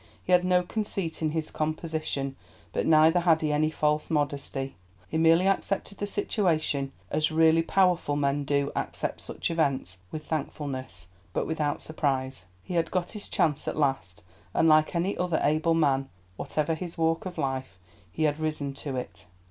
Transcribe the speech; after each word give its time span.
He 0.23 0.31
had 0.31 0.43
no 0.43 0.63
conceit 0.63 1.21
in 1.21 1.29
his 1.29 1.51
composition, 1.51 2.35
but 2.73 2.87
neither 2.87 3.19
had 3.19 3.41
he 3.41 3.51
any 3.53 3.69
false 3.69 4.09
modesty. 4.09 4.73
He 5.09 5.19
merely 5.19 5.45
accepted 5.47 5.99
the 5.99 6.07
situation 6.07 6.91
as 7.11 7.31
really 7.31 7.61
powerful 7.61 8.15
men 8.15 8.43
do 8.43 8.71
accept 8.75 9.21
such 9.21 9.51
events—with 9.51 10.25
thankfulness, 10.25 11.05
but 11.33 11.45
without 11.45 11.83
surprise. 11.83 12.45
He 12.63 12.73
had 12.73 12.89
got 12.89 13.11
his 13.11 13.29
chance 13.29 13.67
at 13.67 13.77
last, 13.77 14.23
and 14.55 14.67
like 14.67 14.95
any 14.95 15.15
other 15.15 15.39
able 15.43 15.75
man, 15.75 16.09
whatever 16.35 16.73
his 16.73 16.97
walk 16.97 17.27
of 17.27 17.37
life, 17.37 17.77
he 18.11 18.23
had 18.23 18.39
risen 18.39 18.73
to 18.73 18.95
it. 18.95 19.27